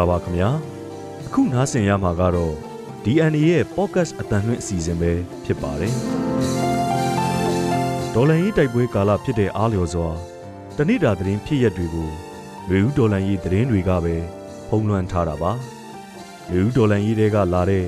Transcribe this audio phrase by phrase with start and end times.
[0.00, 0.50] လာပါခင်ဗျာ
[1.26, 2.54] အခုနားဆင်ရမှာကတော့
[3.04, 5.12] DNA ရဲ့ podcast အတန်လွင့်အစီအစဉ်ပဲ
[5.44, 5.94] ဖြစ်ပါတယ်
[8.14, 10.08] ဒေါ်လာရေးတိုက်ပွဲကာလဖြစ်တဲ့အားလျော်စွာ
[10.76, 12.08] တဏိတာသတင်းဖြစ်ရက်တွေကို
[12.70, 14.14] လူဦးဒေါ်လာရေးသတင်းတွေကပဲ
[14.68, 15.52] ဖုံးလွှမ်းထားတာပါ
[16.50, 17.84] လူဦးဒေါ်လာရေးတွေကလာတဲ့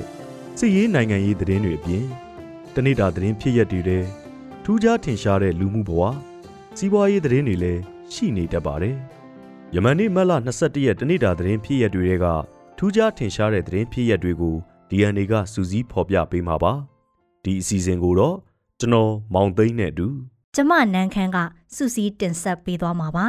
[0.59, 2.03] စစ်ရေးနိုင်ငံရေးသတင်းတွေအပြင်
[2.75, 4.03] တဏိတာသတင်းဖြစ်ရက်တွေတဲ့
[4.63, 6.01] ထူးခြားထင်ရှားတဲ့လူမှုဘဝ
[6.77, 7.81] စီးပွားရေးသတင်းတွေလည်း
[8.13, 8.95] ရှိနေတတ်ပါတယ်
[9.75, 12.25] ယမန်နေ့မတ်လ22ရက်တနေ့တာသတင်းဖြစ်ရက်တွေက
[12.77, 14.55] ထူးခြားထင်ရှားတဲ့သတင်းဖြစ်ရက်တွေကို
[14.89, 16.73] DNA ကစူးစီးဖော်ပြပေးမှာပါ
[17.43, 18.35] ဒီအစီအစဉ်ကိုတော့
[18.79, 20.07] ကျွန်တော်မောင်သိန်းနဲ့အတူ
[20.55, 21.37] ကျမနန်းခမ်းက
[21.75, 23.25] စူစီတင်ဆက်ပေးသွားမှာပါ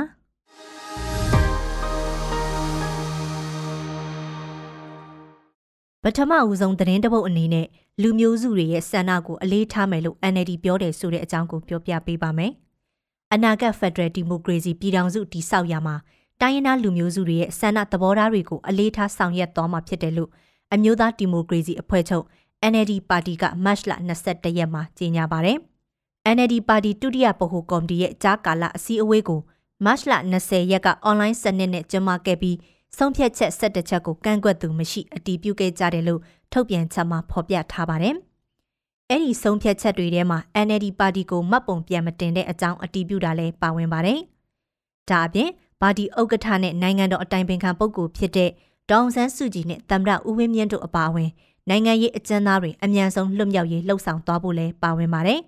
[6.03, 7.67] ပထမဦးဆုံးသတင်းတပုတ်အနေနဲ့
[8.03, 12.53] လူမျိုးစုတွေရဲ့ဆန္ဒကိုအလေးထားမယ်လို့ NLD ပြောတယ်ဆိုတဲ့အကြောင်းကိုပြောပြပေးပါမယ်။
[13.35, 15.97] အနာဂတ်ဖက်ဒရယ်ဒီမိုကရေစီပြည်ထောင်စုတည်ဆောက်ရမှာ
[16.41, 20.31] တိုင်းရင်းသားလူမျိုးစုတွေရဲ့ဆန္ဒသဘောထားတွေကိုအလေးထားဆောင်ရွက်သွားမှာဖြစ်တယ်လို့
[20.75, 22.25] အမျိုးသားဒီမိုကရေစီအဖွဲ့ချုပ်
[22.73, 23.93] NLD ပါတီကမတ်လ
[24.25, 25.59] 22ရက်မှာကြေညာပါတယ်။
[26.35, 29.41] NLD ပါတီဒုတိယဗဟိုကော်မတီရဲ့ကြားကာလအစည်းအဝေးကို
[29.85, 30.13] မတ်လ
[30.43, 32.57] 20ရက်က online စနစ်နဲ့ကျင်းပခဲ့ပြီး
[32.97, 36.21] ဆုံးဖြတ်ချက်17ချက်ကိုကန့်ကွက်သူမရှိအတည်ပြုခဲ့ကြတယ်လို့
[36.53, 38.15] ထုတ်ပြန်ချက်မှာဖော်ပြထားပါတယ်။
[39.11, 44.21] အဲ့ဒီဆုံးဖြတ်ချက်တွေထဲမှာ NLD ပါတီကိုမှတ်ပုံပြန်မတင်တဲ့အကြောင်းအတည်ပြုတာလည်းပါဝင်ပါတယ်။
[45.11, 45.51] ဒါအပြင်
[45.85, 48.51] ပါတီဥက္ကဋ္ဌနဲ့နိုင်ငံတော်အတိုင်ပင်ခံပုဂ္ဂိုလ်ဖြစ်တဲ့
[48.91, 51.31] ဒေါအောင်ဆန်းစုကြည်နဲ့သမ္မတဦးဝင်းမြင့်တို့အပါအဝင်
[51.69, 55.41] နိုင်ငံရေးအကျဉ်းသားတွေအမြန်ဆုံးလွတ်မြောက်ရေးလှုံ့ဆော်သွားဖို့လည်းပါဝင်ပါတယ်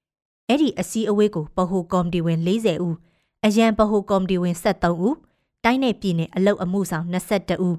[0.48, 2.96] ။အဲ့ဒီအစည်းအဝေးကိုဗဟိုကော်မတီဝင်40ဦး
[3.44, 5.16] အရန်ဗဟိုကော်မတီဝင်73ဦး
[5.64, 7.76] တိုင်းနယ်ပြည်နယ်အလုတ်အမှုဆောင်22ဦး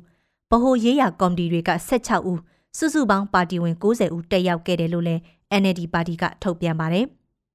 [0.52, 2.40] ဗဟိုရေးရာကော်မတီတွေက16ဦး
[2.78, 5.22] စုစုပေါင်းပါတီဝင်90ဦးတက်ရောက်ခဲ့တယ်လို့လည်း
[5.62, 7.06] NLD ပါတီကထုတ်ပြန်ပါတယ်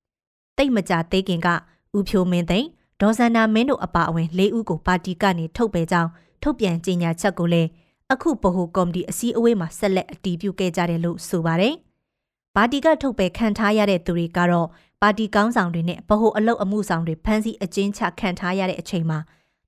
[0.57, 1.49] ။တိတ်မကြသေးခင်က
[1.97, 2.69] ဦးဖြိုးမင်းသိန်း
[3.01, 6.11] ဒေါ်စန္နာမင်းတို့အပါအဝင်၄ဦးကိုပါတီကနေထုတ်ပယ်ကြောင်း
[6.43, 7.69] ထုတ်ပြန်ကြေညာချက်ကိုလည်း
[8.13, 11.75] အခုဗဟိုကော်မတီအစည်းအဝေးမှာဆက်လက်အတည်ပြုခဲ့ကြတယ်လို့ဆိုပါတယ်။
[12.57, 14.69] ပါတီကထုတ်ပယ်ခံထားရတဲ့သူတွေကတော့
[15.03, 19.19] ပါတီကောင်းဆောင်တွေနဲ့ဗဟိုအလုတ်အမှုဆောင်တွေဖမ်းဆီးအကျဉ်းချခံထားရတဲ့အချိန်မှာ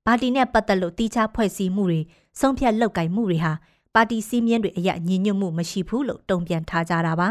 [0.06, 2.00] ပါတီနဲ့ပတ်သက်လို့တီးခြားဖွဲ့စည်းမှုတွေ
[2.40, 3.52] ဆုံးဖြတ်လောက်ကင်မှုတွေဟာ
[3.94, 7.28] ပါတီစည်းမျဉ်းတွေအရညီညွတ်မှုမရှိဘူးလို့တုံ့ပြန်ထားကြတာပါ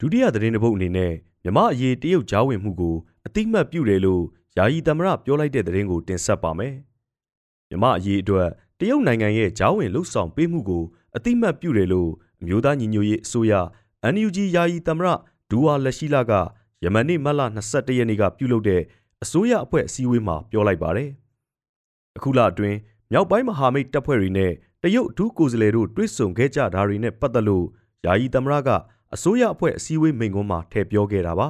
[0.00, 1.12] ဒုတိယသတင်းတစ်ပုဒ်အနေနဲ့
[1.44, 4.22] မြမအရေးတရုတ်ကြားဝင်မှုကိုအတိမတ်ပြုတယ်လို့
[4.56, 6.74] ယာယီသမရပြောလိုက်တဲ့သတင်းကိုတင်ဆက်ပါမယ်
[7.68, 10.84] မြမအရေးအတွက်တရုတ်နိုင်ငံရဲ့ကြားဝင်လှုပ်ဆောင်ပေးမှုကို
[11.16, 13.52] အတိမတ်ပြုတယ်လို့အမျိုးသားညီညွတ်ရေးအစိုးရ
[14.14, 15.08] NUG ယာယီသမရ
[15.50, 16.32] ဒူဝါလက်ရှိလာက
[16.84, 17.40] ယမန်နေ့မတ်လ
[17.70, 18.82] 22ရက်နေ့ကပြုလုပ်တဲ့
[19.22, 21.10] အစိုးရအဖွဲ့အစည်းအဝေးမှာပြောလိုက်ပါတယ်
[22.16, 22.76] အခုလအတွင်း
[23.12, 27.66] မြောက်ပိုင်းမဟာမိတ်တပ်ဖွဲ့တွေနဲ့တရုတ်အထူးကိုယ်စားလှယ်တို့တွဲဆုံခဲ့ကြတာတွေနဲ့ပတ်သက်လို့
[28.06, 28.70] ယာယီသမရက
[29.14, 31.48] အစိုးရအဖွဲ့အစည်းအဝေးမိန့်ခွန်းမှာထည့်ပြောခဲ့တာပါ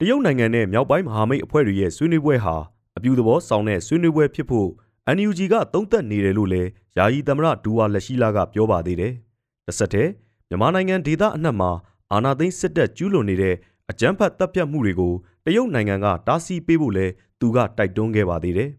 [0.00, 2.56] တရုတ်နိုင်ငံနဲ့မြောက်ပိုင်းမဟာမိတ်အဖွဲ့တွေရဲ့ဆွေးနွေးပွဲဟာ
[2.96, 4.68] အပြူသဘောဆောင်တဲ့ဆွေးနွေးပွဲဖြစ်ဖို့
[5.16, 9.12] NUG ကသုံးသပ်နေတယ်လို့လည်းယာယီသမရဒူဝါလက်ရှိလာကပြောပါသေးတယ်
[9.66, 10.10] တစ်ဆက်တည်း
[10.48, 11.70] မြန်မာနိုင်ငံဒေသအနှံ့မှာ
[12.12, 13.54] အာဏာသိမ်းစစ်တပ်ကျူးလွန်နေတဲ့
[13.90, 15.12] အကြမ်းဖက်တပ်ဖြတ်မှုတွေကို
[15.44, 17.06] တရုတ်နိုင်ငံကတားဆီးပေးဖို့လဲ
[17.40, 18.70] သူကတိုက်တွန်းခဲ့ပါသေးတယ်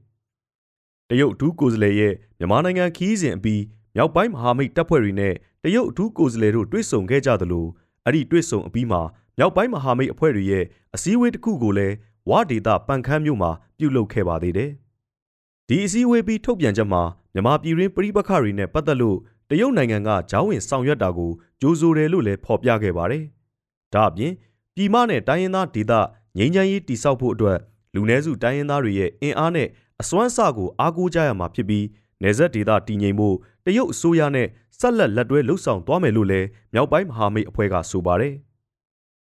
[1.09, 3.61] တရုတ်အထူးကိုယ်စားလှယ်ရဲ့မြန်မာနိုင်ငံခီးစဉ်အပြီး
[3.95, 7.65] မြောက်ပိုင်းမဟာမိတ်တပ်ဖွဲ့တွေနဲ့တရုတ်အထူးကိုယ်စားလှယ်တို့တွေ့ဆုံခဲ့ကြသလို
[8.05, 9.01] အဲ့ဒီတွေ့ဆုံအပြီးမှာ
[9.39, 11.95] မြောက်ပိုင်းမဟာမိတ်အဖွဲ့တွေရဲ့အစည်းအဝေးတစ်ခုကိုလည်း
[12.29, 14.71] ဝါဒေတာပန်ခမ်းမြို့မှာပြုလုပ်ခဲ့ပါသေးတယ်။
[15.67, 17.01] ဒီအစည်းအဝေးပြီးထုတ်ပြန်ချက်မှာ
[17.33, 19.17] မြန်မာပြည်ရင်းပြည်ပခတွေနဲ့ပတ်သက်လို့
[19.49, 23.23] တရုတ်နိုင်ငံကဂျောင်းဝင်ဆောင်ရွက်တာကိုကြိုးဆိုတယ်လို့လည်းဖော်ပြခဲ့ပါတယ်။
[23.93, 24.33] ဒါအပြင်
[24.75, 25.93] ပြည်မနဲ့တိုင်းရင်းသားဒေသ
[26.37, 27.57] ငြိမ်းချမ်းရေးတည်ဆောက်ဖို့အတွက်
[27.93, 29.67] လူနည်းစုတိုင်းရင်းသားတွေရဲ့အင်အားနဲ့
[30.01, 31.85] အစွမ်းအစကိုအားကိုးကြရမှာဖြစ်ပြီး
[32.23, 33.35] နေဆက်ဒေသတည်ငြိမ်ဖို့
[33.65, 34.47] တရုတ်အစိုးရနဲ့
[34.79, 38.35] ဆက်လက်လက်တွဲလှုပ်ဆောင်သွားမယ်လို့လည်းမြောက်ပိုင်းမဟာမိတ်အဖွဲ့ကဆိုပါတယ်။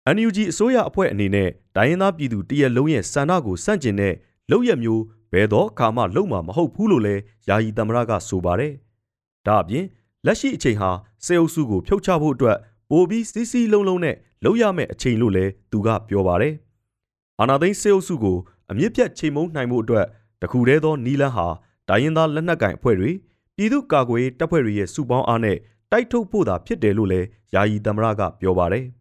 [0.09, 4.13] NUG အစိုးရအဖွဲ့အနေနဲ့တိုင်းရင်းသားပြည်သူတရက်လုံးရဲ့ဆန္ဒကိုစန့်ကျင်တဲ့
[4.51, 8.73] လုပ်ရမျိုးဘယ်တော့ခါမှလုပ်မှာမဟုတ်ဘူးလို့လည်းယာယီသမရကဆိုပါတယ်။
[9.45, 9.85] ဒါအပြင်
[10.25, 10.91] လက်ရှိအချိန်ဟာ
[11.25, 12.57] စေအုပ်စုကိုဖြုတ်ချဖို့အတွက်
[12.90, 16.53] ပိုပြီးစီးစီးလုံးလုံးနဲ့လုပ်ရမယ့်အချိန်လို့လည်းသူကပြောပါတယ်။
[17.40, 18.37] အာနာသိန်းစေအုပ်စုကို
[18.72, 20.05] အမြင့်ပြတ်ချိန်မုံနိုင်မှုအတွက်
[20.41, 21.47] တခုတည်းသောနီလန်းဟာ
[21.90, 23.11] ဒိုင်းရင်သားလက်နက်ကင်အဖွဲ့တွေ
[23.55, 25.58] ပြည်သူ့ကာကွယ်ရေးတပ်ဖွဲ့တွေရဲ့စုပေါင်းအားနဲ့
[25.91, 28.85] တိုက်ထုတ်ဖို့သာဖြစ်တယ်လို့လည်းယာယီသမရကပြောပါတယ်။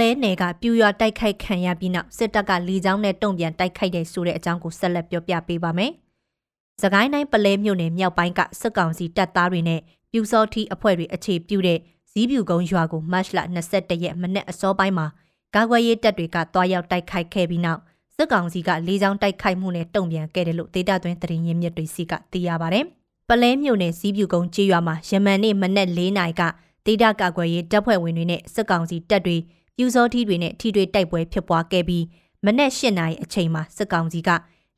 [0.00, 5.92] လဲနယ်ကပြူရွာတိုက်ခိုက်ခံရပြီးနောက်စစ်တပ်ကလီချောင်းနဲ့တုံ့ပြန်တိုက်ခိုက်တဲ့ဆိုတဲ့အကြောင်းကိုဆက်လက်ပြောပြပေးပါမယ်။
[6.82, 9.80] စကိုင်းတိုင်းပလဲမြို့နယ်မြောက်ပိုင်းကစစ်ကောင်စီတပ်သားတွေနဲ့
[10.12, 11.78] ပြူစောထီအဖွဲ့တွေအခြေပြုတဲ့
[12.10, 13.38] ဇီးပြူကုန်းရွာကိုမတ်လ
[13.70, 15.06] 22ရက်မနေ့အစောပိုင်းမှာ
[15.54, 17.80] ကာကွယ်ရေးတပ်တွေကတွားရောက်တိုက်ခိုက်ခဲ့ပြီးနောက်
[18.16, 22.80] စစ်ကောင်စီကလေးချောင်းတိုက်ခိုက်မှုနဲ့တုံ့ပြန်ခဲ့တယ်လို့ဒေတာသွင်းသတင်းရင်းမြစ်တွေစီကသိရပါဗျ။
[23.28, 26.42] ပလဲမြို့နယ်စီးပြူကုန်းကျေးရွာမှာယမန်နေ့မနက်၄နာရီက
[26.86, 29.36] ဒေတာကာကွယ်ရေးတပ်ဖွဲ့ဝင်တွေနဲ့စစ်ကောင်စီတပ်တွေ
[29.80, 32.04] ပြူစောထီးတွေနဲ့ထိတွေ့တိုက်ပွဲဖြစ်ပွားခဲ့ပြီး
[32.44, 34.30] မနက်၈နာရီအချိန်မှာစစ်ကောင်စီက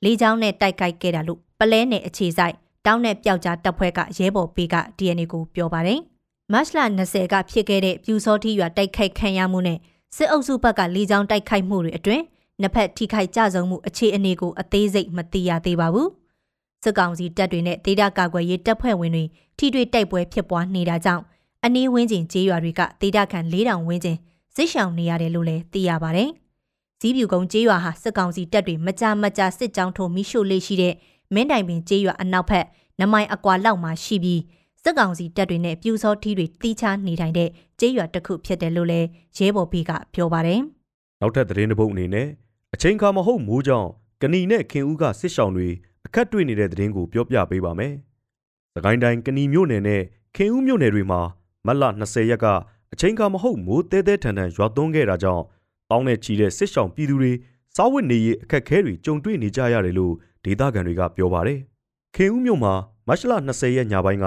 [0.04, 2.54] လေးချောင်းနဲ့တိုက်ခိုက်ခဲ့တာလို့ပလဲနယ်အခြေဆိုင်
[2.86, 6.00] တောင်းနဲ့ပျောက်ကြားတပ်ဖွဲ့ကရဲဘော်ပေးက DNA ကိုပြောပါတယ်။
[6.52, 9.78] မတ်လ20ကဖြစ်ခဲ့တဲ့ပြူစောတိရွာတိုက်ခိုက်ခံရမှုနဲ့
[10.16, 12.24] စစ်အုပ်စုဘက်ကလေကြောင်းတိုက်ခိုက်မှုတွေအတွင်း
[12.60, 16.08] နှစ်ဖက်ထိခိုက်ကြဆုံးမှုအခြေအနေကိုအသေးစိတ်မသိရသေးပါဘူး။
[16.82, 19.24] စစ်ကောင်စီတပ်တွေနဲ့ဒေသကာကွယ်ရေးတပ်ဖွဲ့ဝင်တွေ
[19.58, 21.22] ထိတွေ့တိုက်ပွဲဖြစ်ပွားနေတာကြောင့်
[21.64, 24.18] အနီးဝန်းကျင်ကျေးရွာတွေကဒေသခံ4000ဝန်းကျင်
[24.56, 26.24] စစ်ရှောင်နေရတယ်လို့လည်းသိရပါဗျ။
[27.00, 30.94] ဇီးပြူကုန်းကျေးရွာဟာစစ်ကောင်စီတပ်တွေမကြမကြစစ်ကြောင်းထိုးမိရှို့လေးရှိတဲ့
[31.34, 32.66] မင်းတိုင်ပင်ကျေးရွာအနောက်ဘက်
[33.00, 34.40] နမိုင်အကွာလောက်မှာရှိပြီး
[34.82, 37.48] စစ်ကောင်စီတပ်တွေနဲ့ပြူစောထီးတွေတီးခြားနေထိုင်တဲ့
[37.80, 40.60] ကျေးရွာတစ်ခုဖြစ်တယ်လို့လည်းရဲဘော်ဖေးကပြောပါတယ်။
[41.20, 42.28] နောက်ထပ်သတင်းတစ်ပုဒ်အနေနဲ့
[42.74, 43.88] အချိန်ခါမဟုတ်မိုးကြောင့်
[44.22, 45.68] ကဏီနဲ့ခင်ဦးကစစ်ဆောင်တွေ
[46.06, 47.92] အခက်တွေ့နေတဲ့သတင်းကိုပြောပြပေးပါမယ်။
[48.74, 50.02] သခိုင်းတိုင်းကဏီမြို့နယ်နဲ့
[50.36, 51.20] ခင်ဦးမြို့နယ်တွေမှာ
[51.66, 52.46] မတ်လ20ရက်က
[52.92, 55.44] အချိန်ခါမဟုတ်မိုးတဲတဲထန်ထန်ရွာသွန်းခဲ့တာကြောင့်
[55.90, 57.32] တောင်းနဲ့ချီတဲ့စစ်ဆောင်ပြည်သူတွေ
[57.76, 61.58] စားဝတ်နေရေးအခက်အခဲတွေကြုံတွေ့နေကြရတယ်လို့ဒေသခံတွေကပြောပါတယ်။
[62.16, 62.74] ခင်ဦးမြို့မှာ
[63.08, 64.26] မတ်လ20ရက်ညပိုင်းက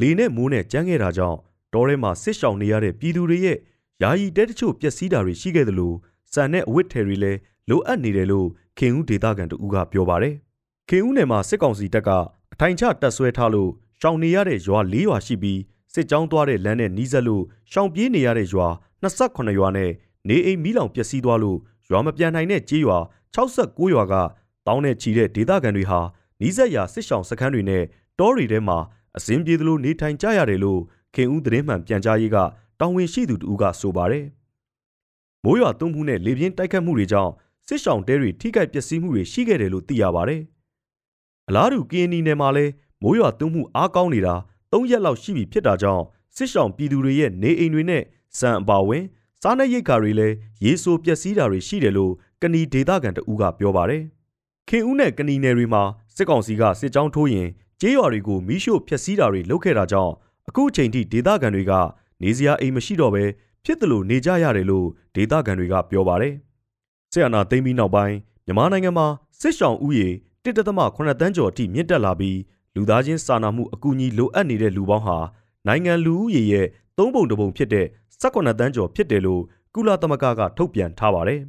[0.00, 1.38] လေနဲ့မိုးနဲ့ကြမ်းခဲ့တာကြောင့်
[1.72, 3.58] တောထဲမှာစစ်ဆောင်နေရတဲ့ပြည်သူတွေရဲ့
[4.02, 5.96] ယာယီတဲတချို့ပျက်စီးတာတွေရှိခဲ့တယ်လို့
[6.32, 8.48] စံနဲ့အဝတ်ထည်တွေလည်းလိုအပ်နေတယ်လို့
[8.78, 10.34] ခင်ဦးဒေသခံတူကပြောပါတယ်။
[10.88, 12.10] ခင်ဦးနယ်မှာစစ်ကောင်စီတပ်က
[12.52, 13.70] အထိုင်ချတပ်ဆွဲထားလို့
[14.00, 15.60] ရှောင်နေရတဲ့ရွာ၄ရွာရှိပြီး
[15.92, 18.68] စစ်ကြောင်းသွားတဲ့လမ်းနဲ့နီးစပ်လို့ရှောင်ပြေးနေရတဲ့ရွာ
[19.02, 19.90] 28ရွာနဲ့
[20.28, 21.58] နေအိမ်မီးလောင်ပျက်စီးသွားလို့
[21.90, 22.98] ရွာမပြန်နိုင်တဲ့ကြေးရွာ
[23.34, 24.14] 69ရွာက
[24.66, 26.00] တောင်းနဲ့ချီတဲ့ဒေသခံတွေဟာ
[26.40, 27.82] နီးစပ်ရာစစ်ရှောင်စခန်းတွေနဲ့
[28.18, 28.78] တောတွေထဲမှာ
[29.16, 30.80] အစင်းပြေသလိုနေထိုင်ကြရတယ်လို့
[31.14, 32.36] ခင်ဦးသတင်းမှန်ပြန်ကြားရေးက
[32.80, 34.24] တောင်းဝင်ရှိသူတူကဆိုပါတယ်။
[35.44, 37.32] မိုးရွာသွန်းမှုနဲ့လေပြင်းတိုက်ခတ်မှုတွေကြောင့်
[37.66, 40.42] စစ်ရှောင်တဲတွေထိခိုက်ပျက်စီးမှုတွေရှိခဲ့တယ်လို့သိရပါတယ်။
[41.48, 42.72] အလားတူကင်းနီနယ်မှာလည်း
[43.02, 44.34] မိုးရွာသွန်းမှုအားကောင်းနေတာ
[44.72, 46.04] ၃ရက်လောက်ရှိပြီဖြစ်တာကြောင့်
[46.36, 48.02] စစ်ရှောင်ပြည်သူတွေရဲ့နေအိမ်တွေနဲ့
[48.38, 49.04] စံအပါဝင်
[49.42, 50.34] စားနပ်ရိက္ခာတွေလည်း
[50.64, 54.02] ရေဆိုပျက်စီးတာတွေရှိတယ်လို့ကဏီဒေသခံတဦးကပြောပါတယ်။
[54.68, 55.82] ခင်ဦးနဲ့ကဏီနယ်တွေမှာ
[56.16, 57.48] စစ်ကောင်စီကစစ်ကြောင်းထိုးရင်
[57.80, 60.12] ကျေးရွာတွေကိုမီးရှို့ဖျက်ဆီးတာတွေလုပ်ခဲ့တာကြောင့်
[60.48, 61.72] အခုအချိန်ထိဒေသခံတွေက
[62.22, 63.24] နေစရာအိမ်မရှိတော့ဘဲ
[63.64, 66.34] ဖြစ်တယ်လို့နေကြရတယ်လို့ဒေသခံတွေကပြောပါတယ်။
[67.12, 68.16] ဆီယနာသိမ်းပြီးနောက်ပိုင်း
[68.46, 69.06] မြန်မာနိုင်ငံမှာ
[69.40, 70.08] စစ်ရှောင်ဥယေ
[70.44, 72.36] 1.8တန်းကျော်အထိမြင့်တက်လာပြီး
[72.76, 75.18] လူသားချင်းစာနာမှုအကူအညီလိုအပ်နေတဲ့လူပေါင်းဟာ
[75.66, 76.66] နိုင်ငံလူဦးရေရဲ့
[76.98, 77.86] သုံးပုံတစ်ပုံဖြစ်တဲ့
[78.22, 79.42] 18တန်းကျော်ဖြစ်တယ်လို့
[79.74, 81.40] ကုလသမဂ္ဂကထုတ်ပြန်ထားပါတယ်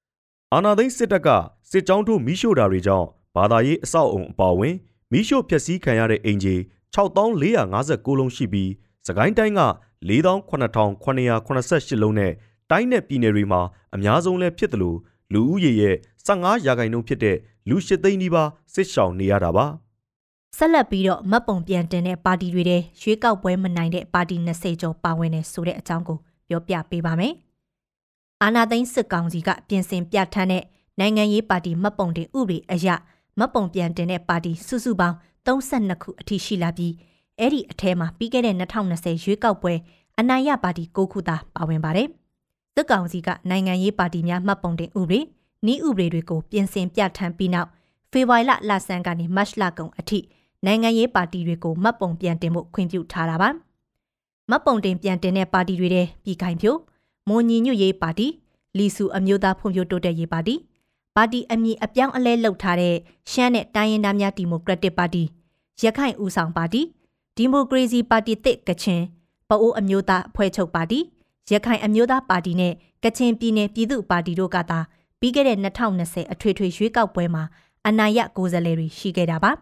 [0.52, 1.28] ။အာနာသိန်းစစ်တပ်က
[1.70, 3.06] စစ်ကြောင်းတို့မီးရှို့တာတွေကြောင့်
[3.36, 4.74] ဘာသာရေးအဆောက်အုံအပါအဝင်
[5.12, 6.54] မီးရှို့ဖျက်ဆီးခံရတဲ့အင်ဂျီ
[6.94, 8.70] 6459လုံးရှိပြီး
[9.06, 9.62] စကိုင်းတိုင်းက
[10.08, 12.32] 48,988လုံးနဲ့
[12.70, 13.60] တိုင်းနယ်ပြည်နယ်တွေမှာ
[13.94, 14.98] အများဆုံးလဲဖြစ်တယ်လို့
[15.32, 15.96] လူဦးရေရဲ့
[16.26, 17.36] 15ရာခိုင်နှုန်းဖြစ်တဲ့
[17.68, 19.66] လူ၈သိန်းနီးပါးစစ်ရှောင်နေရတာပါ
[20.56, 26.18] ဆက်လက်ပြီးတော့မတ်ပုံပြန်တင်တဲ့ပါတီတွေတဲ့ရွေးကောက်ပွဲမနိုင်တဲ့ပါတီ20ကျော်ပါဝင်နေဆိုတဲ့အကြောင်းကို
[26.48, 27.32] ပြောပြပေးပါမယ်။
[28.42, 30.64] အာနာသိန်းစစ်ကောင်စီကပြင်ဆင်ပြဋ္ဌာန်းတဲ့
[31.00, 32.88] နိုင်ငံရေးပါတီမတ်ပုံတင်ဥပဒေအရ
[33.38, 35.16] မတ်ပုံပြန်တင်တဲ့ပါတီစုစုပေါင်း
[35.46, 36.92] 32ခုအထိရှိလာပြီး
[37.38, 39.74] အဲ့ဒီအထဲမှာပြီးခဲ့တဲ့2020ရွေးကောက်ပွဲ
[40.18, 42.08] အနိုင်ရပါတီ9ခုသာပါဝင်ပါတယ်။
[42.74, 45.20] စစ်ကောင်စီကနိုင်ငံရေးပါတီများမှတ်ပုံတင်ဥပဒေ
[45.72, 47.68] ဤဥပဒေတွေကိုပြင်ဆင်ပြဋ္ဌာန်းပြီးနောက်
[48.12, 50.18] ဖေဖော်ဝါရီလလဆန်းကနေမတ်လကုန်အထိ
[50.66, 53.50] နိုင်ငံရေးပါတီတွေကိုမှတ်ပုံပြန်တင်ဖို့ခွင့်ပြုထားတာပါ။
[54.50, 56.76] မှတ်ပုံတင်ပြန်တင်တဲ့ပါတီတွေတဲ့ပြည်ခိုင်ဖြို
[57.28, 58.26] မွန်ညီညွတ်ရေးပါတီ
[58.78, 60.54] လီစုအမျိုးသားဖွံ့ဖြိုးတိုးတက်ရေးပါတီ
[61.16, 62.96] ပါတီအမည်အပြောင်းအလဲလုပ်ထားတဲ့
[63.30, 65.22] ရှမ်းနဲ့တိုင်းရင်းသားများဒီမိုကရက်တစ်ပါတီ
[65.82, 66.82] ရခိုင်ဦးဆောင်ပါတီ
[67.36, 69.02] ဒီမိုကရေစီပါတီတစ်ကချင်
[69.48, 70.98] ပအိုးအမျိုးသားအဖွဲ့ချုပ်ပါတီ
[71.52, 72.72] ရခိုင်အမျိုးသားပါတီနဲ့
[73.04, 74.78] ကချင်ပြည်နယ်ပြည်သူ့ပါတီတို့ကသာ
[75.20, 77.44] ပြီးခဲ့တဲ့2020အထွေထွေရွေးကောက်ပွဲမှာ
[77.86, 79.52] အနိုင်ရကိုယ်စားလှယ်တွေရှိခဲ့တာပါ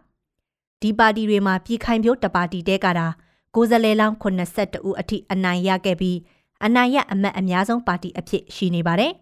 [0.82, 3.06] ဒီပါတီတွေမှာပြည်ခိုင်ဖြိုးတပါတီတဲကတာ
[3.54, 6.18] ကိုယ်စားလှယ်လောင်း82ဦးအထိအနိုင်ရခဲ့ပြီး
[6.64, 9.12] အနိုင်ရအမတ်အများဆုံးပါတီအဖြစ်ရှိနေပါတယ်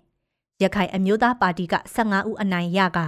[0.62, 2.98] ရခိုင်အမျိုးသားပါတီက15ဦးအနိုင်ရက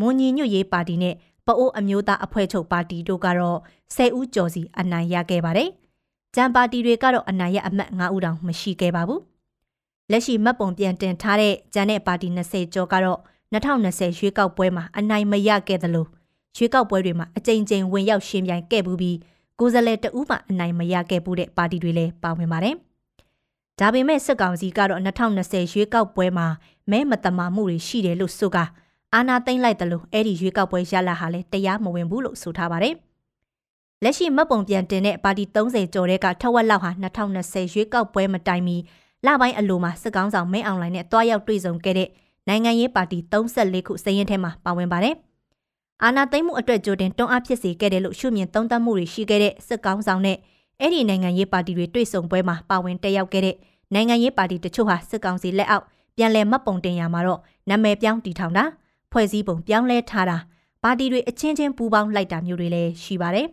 [0.00, 1.14] မွန်ညီညွတ်ရေးပါတီနဲ့
[1.46, 3.58] ပအိုးအမျိုးသားအဖွဲ့ချုပ်ပါတီတို့ကတော့
[3.96, 5.68] 10ဦးကျော်စီအနိုင်ရခဲ့ပါတယ်။
[6.34, 9.20] ဂျမ်ပါတီတွေကတော့အနိုင်ရအမတ်9ဦးတောင်မရှိခဲ့ပါဘူး။
[10.10, 13.18] လက်ရှိမှတ်ပုံပြန်တင်ထားတဲ့ဂျန်တဲ့ပါတီ20ကျော်ကတော့
[13.52, 16.06] 2020ရွေးကောက်ပွဲမှာအနိုင်မရခဲ့သလို
[16.56, 19.16] ရွေးကောက်ပွဲတွေမှာအကြိမ်ကြိမ်ဝင်ရောက်ရှင်ပြိုင်ခဲ့ပူးပြီး
[19.58, 22.74] ကိုယ်စားလှယ်တဦးမှအနိုင်မရခဲ့ဘူးတဲ့ပါတီတွေလည်းပါဝင်ပါတယ်။
[23.80, 26.46] ဒါပေမဲ့စစ်ကောင်စီကတော့2020ရွေးကောက်ပွဲမှာ
[26.90, 28.64] မဲမတမာမှုတွေရှိတယ်လို့ဆိုကာ
[29.14, 32.94] အာနာသိမ့်လိုက်တယ်လို့အဲ့ဒီရွေးကောက်ပွဲရလာဟာလည်းတရားမဝင်ဘူးလို့ဆိုထားပါတယ်။
[34.02, 36.90] လက်ရှိမှတ်ပုံပြန်တင်တဲ့ပါတီ30ကျော်တဲ့ကထက်ဝက်လောက်ဟာ
[37.32, 38.76] 2020ရွေးကောက်ပွဲမတိုင်မီ
[39.26, 42.08] လပိုင်းအလိုမှာစစ်ကောင်ဆောင်မဲအွန်လိုင်းနဲ့တွားရောက်တွေ့ဆုံခဲ့တဲ့
[42.48, 45.16] နိုင်ငံရေးပါတီ34ခုစည်ရင်ထဲမှာပါဝင်ပါတယ်။
[46.04, 50.36] အာနာသိမ့်မှုအတွက်ကြိုတင်တွန်းအားဖြစ်စေခဲ့တယ်လို့ရှုမြင်သုံးသပ်မှုတွေရှိခဲ့တဲ့စစ်ကောင်ဆောင်နဲ့
[50.80, 53.56] အဲ့ဒီနိုင်ငံရေးပါတီတွေတွေ့ဆုံပွဲမှာပါဝင်တက်ရောက်ခဲ့တဲ့
[53.94, 55.84] နိုင်ငံရေးပါတီတချို့ဟာစစ်ကောင်စီလက်အောက်
[56.16, 58.64] ပြန်လည်မှတ်ပုံတင်ရမှာတော့နာမည်ပြောင်းတည်ထောင်တာ
[59.12, 60.38] ဖွဲ့စည်းပုံပြောင်းလဲထားတာ
[60.82, 63.46] ပါတီတွေအချင်းချင်းပူးပေါင်းလိုက်တာမျိုးတွေလည်းရှိပါတယ်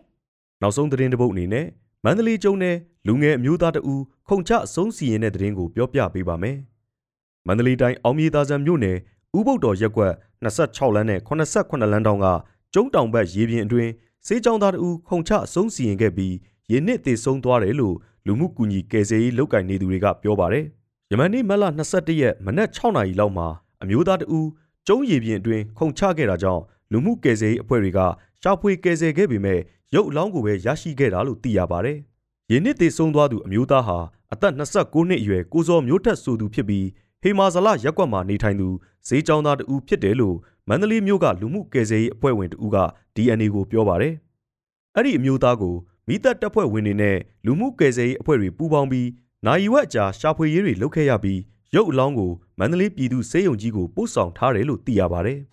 [0.62, 1.66] နောက်ဆုံးသတင်းတစ်ပုဒ်အနေနဲ့
[2.04, 6.56] မန္တလေးကျုံနယ်လူငယ်အမျိုးသားတဦးခုံချအဆုံးစီရင်တဲ့သတင်းကိုပြောပြပေးပါမယ်။
[7.46, 8.96] မန္တလေးတိုင်းအောင်မြေသာဆန်မြို့နယ်
[9.38, 10.12] ဥပုဒ္တော်ရက်ကွက်
[10.44, 12.26] 26လမ်းနဲ့89လမ်းတောင်က
[12.74, 13.90] ကျုံတောင်ဘက်ရေပြင်အတွင်း
[14.26, 16.34] စေးကြောင်သားတဦးခုံချအဆုံးစီရင်ခဲ့ပြီး
[16.70, 17.96] ရေနစ်သေဆုံးသွားတယ်လို့
[18.26, 20.64] လူမှုကူညီကယ်ဆယ်ရေးလုပ်ကိုင်နေသူတွေကပြောပါတယ်။
[21.10, 23.46] ယမန်နေ့မက်လ22ရက်မနက်6နာရီလောက်မှာ
[23.82, 24.48] အမျိုးသားတဦး
[24.86, 28.00] ကျုံရေပြင်အတွင်းခုံချခဲ့တာကြောင့်လူမှုကယ်ဆယ်ရေးအဖွဲ့တွေက
[28.42, 29.60] ရှာဖွေကယ်ဆယ်ခဲ့ပေမဲ့
[29.94, 31.98] ရုပ်အလောင်းကိုပဲရရှိခဲ့တာလို့သိရပါတယ်။
[32.50, 33.98] ရေနစ်သေဆုံးသွားသူအမျိုးသားဟာ
[34.32, 36.86] အသက်29နှစ်အရွယ်ကိုစောမျိုးထက်ဆိုသူဖြစ်ပြီး
[37.26, 38.68] ဟေမာဇလရက်ကွက်မှာနေထိုင်သူ
[39.08, 40.36] ဈေးကြောင်းသားတဦးဖြစ်တယ်လို့
[40.68, 42.76] မန္တလေးမြို့ကလူမှုကယ်ဆယ်ရေးအဖွဲ့ဝင်တဦးက
[43.14, 44.14] DNA ကိုပြောပါတယ်။
[44.96, 45.74] အဲ့ဒီအမျိုးသားကို
[46.08, 47.16] မိသက်တပ်ဖွဲ့ဝင်တွေနဲ့
[47.46, 49.08] လူမှုကယ်ဆယ်ရေးအဖွဲ့တွေပူးပေါင်းပြီး
[49.46, 51.40] နိုင်ဝက်အကြာရှာဖွေရေးတွေလုပ်ခဲ့ရပြီး
[51.74, 55.38] ရုပ်အလောင်းကိုမန္တလေးပြည်သူစေယုံကြီးကိုပို့ဆောင်ထားတယ်လို့သိရပါတယ်။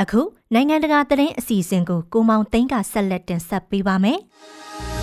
[0.00, 0.20] အခု
[0.54, 4.20] နိုင်ငံတကာသတင်းအစီအစဉ်ကိုကိုမောင်သိန်းကဆက်လက်တင်ဆက်ပေးပါမယ်။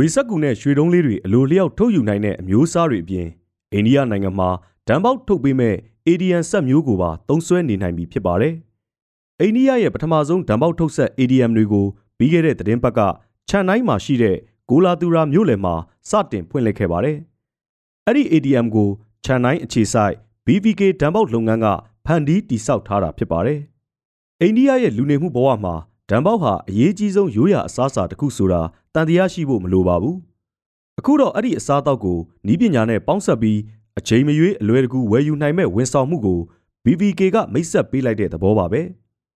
[0.00, 3.28] ဝေဆက်ကူနဲ့ရွှေတုံးလေးတွေအလိုလျောက်ထုတ်ယူနိုင်တဲ့အမျိုးအစားတွေအပြင်
[3.72, 4.50] အိန္ဒိယနိုင်ငံမှာ
[4.86, 5.74] ဓာတ်ပေါက်ထုတ်ပေးမဲ့
[6.06, 8.54] ADN ဆက်မျိုးကိုပါသုံးစွဲနေနိုင်ပြီဖြစ်ပါတယ်။
[9.40, 11.86] အိန္ဒိယရဲ့ပထမဆုံးဓာတ်ပေါက်ထုတ်ဆက် ADM တွေကို
[12.18, 13.00] ပြီးခဲ့တဲ့သတင်းပတ်က
[13.48, 14.36] ခြံတိုင်းမှာရှိတဲ့
[14.70, 15.74] ကိုလာတူရာမြို့လယ်မှာ
[16.10, 17.16] စတင်ဖွင့်လှစ်ခဲ့ပါတယ်။
[18.06, 18.88] အဲ့ဒီ ADM ကို
[19.24, 20.14] ခြံတိုင်းအခြေဆိုင်
[20.46, 21.66] BVK ဓာတ်ပေါက်လုပ်ငန်းက
[22.06, 23.58] ဖန်တီးတိစောက်ထားတာဖြစ်ပါတယ်။
[24.40, 25.74] အိန္ဒိယရဲ့လူနေမှုဘဝမှာ
[26.10, 30.16] ဓာတ်ပေါက်ဟာအရေးကြီးဆုံးရိုးရာအစားအစာတစ်ခုဆိုတာတ န်တရားရှိဖို့မလိုပါဘူး။
[30.98, 33.58] အခုတော့အဲ့ဒီအစားအသောက်ကိုနီးပညာနဲ့ပေါင်းစပ်ပြီး
[33.98, 36.40] အချိန်မရွေးအလွယ်တကူဝယ်ယူနိုင်မဲ့ဝန်ဆောင်မှုကို
[36.84, 38.82] BVK ကမိတ်ဆက်ပေးလိုက်တဲ့သဘောပါပဲ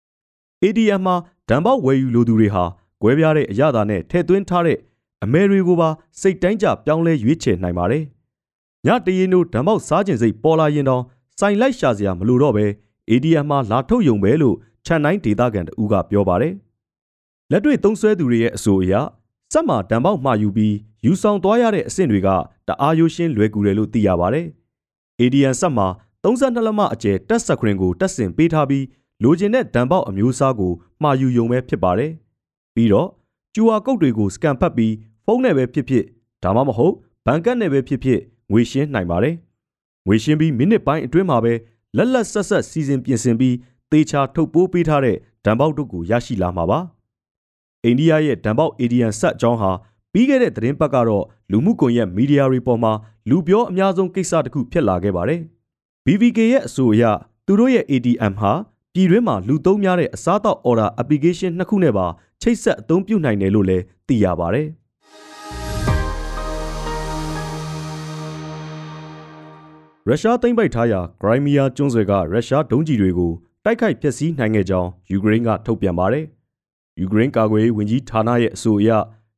[0.63, 1.15] ။ADM မှာ
[1.50, 2.63] ဓာတ်ပေါက်ဝယ်ယူလိုသူတွေဟာ
[3.01, 4.77] ကွဲပြားတဲ့အရသာနဲ့ထည့်သွင်းထားတဲ့
[5.24, 5.89] အမဲတွေကိုပါ
[6.22, 8.03] စိတ်တိုင်းကြပြောင်းလဲရွေးချယ်နိုင်ပါတယ်။
[8.86, 11.03] ညတရီနိုဓာတ်ပေါက်စားခြင်းစိတ်ပေါ်လာရင်တော့
[11.39, 12.65] စိုင်လိုက်ရှာစရာမလိုတော့ပဲ
[13.10, 16.53] ADM မှာလာထုတ်ယုံပဲလို့ခြံတိုင်းဒေသခံတဦးကပြောပါတယ်။
[17.51, 18.94] လက်တွေ့သုံးစွဲသူတွေရဲ့အဆိုအရ
[19.51, 22.29] စက်မှာဓာတ်ပေါက်မှာယူပြီးယူဆောင်သွားရတဲ့အဆင့်တွေက
[22.67, 24.48] တအားရိုးရှင်းလွယ်ကူတယ်လို့သိရပါတယ်။
[25.22, 25.88] ADN စက်မှာ
[26.24, 28.86] 32လက်မအကျယ်တက်စခရင်ကိုတက်ဆင်ပေးထားပြီး
[29.24, 32.12] လိုချင်တဲ့ဓာတ်ပေါက်အမျိုးအစားကိုမှာယူယုံပဲဖြစ်ပါတယ်။
[32.75, 33.10] ပြီးတော့
[33.55, 34.93] QR ကုတ်တွေကိုစကန်ဖတ်ပြီး
[35.25, 36.05] ဖုန်းနဲ့ပဲဖြစ်ဖြစ်
[36.43, 36.93] ဒါမှမဟုတ်
[37.25, 38.20] ဘဏ်ကတ်နဲ့ပဲဖြစ်ဖြစ်
[38.51, 39.36] ငွေရှင်းနိုင်ပါတယ်။
[40.08, 41.53] ငွေရှင်းပြီးမိနစ်ပိုင်းအတွင်းမှာပဲ
[41.98, 43.55] လက်လက်ဆက်ဆက်စီစဉ်ပြင်ဆင်ပြီး
[43.91, 46.79] သေချာထုတ်ပိုးပေးထားတဲ့ဓာတ်ပေါက်တို့ကိုရရှိလာမှာပါ။
[47.85, 49.71] အိန္ဒိယရဲ့ဓာတ်ပေါက် ADN ဆက်အကြောင်းဟာ
[50.13, 52.93] ပြီးခဲ့တဲ့သတင်းပတ်ကတော့လူမှုကွန်ရက်မီဒီယာတွေပေါ်မှာ
[53.29, 55.41] လူပြောအများဆုံးကိစ္စတစ်ခုဖြစ်လာခဲ့ပါတယ်။
[56.05, 57.03] BVK ရဲ့အဆိုအရ
[57.45, 58.51] သူတို့ရဲ့ ADM ဟာ
[58.93, 62.07] ပြည်တွင်းမှာလူသုံးများတဲ့အစားအသောက် order application နှစ်ခုနဲ့ပါ
[62.41, 64.67] ချိတ်ဆက်အသုံးပြုနိုင်တယ်လို့လည်းသိရပါတယ်။
[70.07, 73.31] ရုရှားသိမ်းပိုက်ထားရာဂရိုင်းမီးယားကျွန်းဆွယ်ကရုရှားဒုံးကျည်တွေကို
[73.65, 76.25] တိုက်ခိုက်ဖျက်ဆီးနိုင်ခဲ့ကြောင်းယူကရိန်းကထုတ်ပြန်ပါတယ်။
[77.00, 78.89] ယူကရိန်းကာကွယ်ရေးဝန်ကြီးဌာနရဲ့အဆိုအရ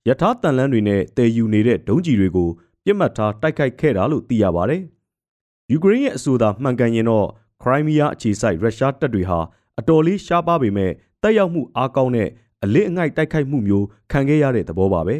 [0.08, 2.50] ယထာတန်လန်းတွေနဲ့တည်ယူနေတဲ့ဒုံးကျည်တွေကို
[2.84, 4.82] ပြစ်မှတ်ထားတိုက်ခိုက်ခဲ့တာလို့သိရပါတယ်။
[5.72, 7.28] ယူကရိန်းရဲ့အဆိုသာမှန်ကန်ရင်တော့
[7.62, 9.40] ခရိုင်းမီးယားအခြေစိုက်ရုရှားတပ်တွေဟာ
[9.80, 10.92] အတော်လေးရှားပါပေမဲ့
[11.22, 12.30] တက်ရောက်မှုအားကောင်းတဲ့
[12.64, 15.16] အလစ်အငိုက်တိုက်ခိုက်မှုမျိုးခံခဲ့ရတဲ့သဘောပါပဲ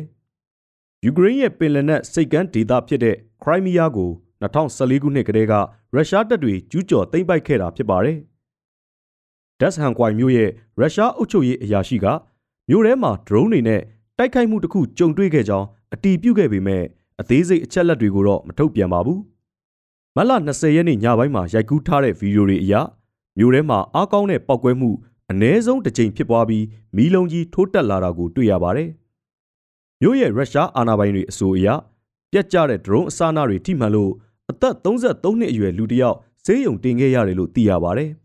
[1.06, 4.10] ။ယူကရိန်းရဲ့ပင်လယ်နက်စိတ်ကမ်းဒေသဖြစ်တဲ့ခရိုင်းမီးယားကို
[4.42, 5.54] 2014ခုနှစ်ကတည်းက
[5.96, 8.18] ရုရှားတပ်တွေကျူးကျော်သိမ်းပိုက်ခဲ့တာဖြစ်ပါတယ်။
[9.60, 12.06] ဒက်စ်ဟန်ကွိုင်မြို့ရဲ့ရုရှားအုပ်ချုပ်ရေးအရာရှိက
[12.70, 13.82] မြို့ထဲမှာဒရုန်းတွေနဲ့
[14.18, 16.84] တိုက်ခိုက်မှုတစ်ခုကြုံတွေ့ခဲ့ကြောင်းအတီးပြုတ်ခဲ့ပေမဲ့
[17.22, 19.20] အသေးစိတ်အချက်လက်တွေကိုတော့မထုတ်ပြန်ပါဘူး။
[20.16, 22.74] မတ်လ20ရက်နေ့ညပိုင်းမှာရိုက်ကူးထားတဲ့ဗီဒီယိုတွေအရ
[23.38, 24.90] မြို့ထဲမှာအားကောင်းတဲ့ပောက်ကွဲမှု
[25.32, 28.90] အ ਨੇ ဆုံးတစ်ကြိမ်ဖြစ်ပွားပြီးမီးလုံးကြီးထိုးတက်လာတာကိုတွေ့ရပါတယ်။
[30.02, 31.68] မြို့ရဲ့ရုရှားအာဏာပိုင်တွေအဆိုအရ
[32.32, 34.12] ပြက်ကျတဲ့ဒရုန်းအစအနတွေထိမှန်လို့
[34.52, 38.10] အသက်33နှစ်အရွယ်လူတစ်ယောက်ဆေးရုံတင်ခဲ့ရတယ်လို့သိရပါတယ်။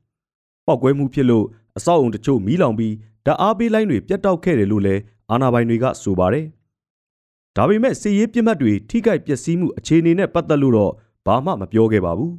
[0.69, 1.47] ပောက်ကွဲမှုဖြစ်လို့
[1.79, 2.95] အဆောက်အုံတချို့မီးလောင်ပြီး
[3.27, 6.47] ဓာတ်အားပေးလိုင်းတွေပြတ်တောက်ခဲ့တယ်လို့လည်းအာဏာပိုင်တွေကဆိုပါတယ်။
[7.57, 10.93] ဒါပေမဲ့စစ်ရေးပြစ်မှတ်တွေထိခိုက်ပျက်စီးမှုအခြေအနေနဲ့ပတ်သက်လို့တော့
[11.27, 12.33] ဘာမှမပြောခဲ့ပါဘူး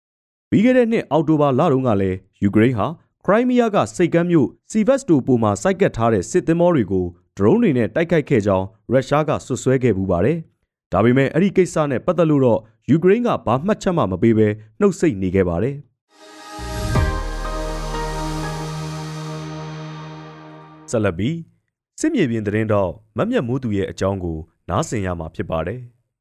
[0.50, 2.86] ။ပြီးခဲ့တဲ့နှစ်အောက်တိုဘာလတုန်းကလည်းယူကရိန်းဟာ
[3.26, 7.04] ခရိုင်းမီးယားကစိတ်ကမ်းမြို့စီဗက်စတိုပိုမှာစိုက်ကပ်ထားတဲ့စစ်သင်္ဘောတွေကို
[7.36, 10.38] ဒရုန်းတွေနဲ့တိုက်ခိုက်ခဲ့ကြောင်းရုရှားကဆွဆွဲခဲ့ပူပါတယ်။
[10.92, 12.60] ဒါပေမဲ့အဲ့ဒီကိစ္စနဲ့ပတ်သက်လို့တော့
[12.90, 14.48] ယူကရိန်းကဘာမှတ်ချက်မှမပေးဘဲ
[14.80, 15.76] နှုတ်ဆက်နေခဲ့ပါတယ်။
[20.92, 21.36] ဆက်လက်ပြီး
[22.00, 24.38] စစ်မြေပြင်သတင်းတော့မတ်မြတ်မိုးသူရဲ့အကြောင်းကို
[24.70, 25.80] နားဆင်ရမှာဖြစ်ပါတယ်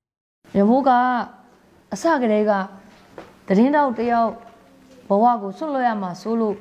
[0.58, 0.90] ။ရမိုးက
[1.94, 2.52] အစကတည်းက
[3.48, 4.30] သတင်းတောက်တယောက်
[5.10, 6.56] ဘဝကိုဆွတ်လွတ်ရမှာဆိုလို့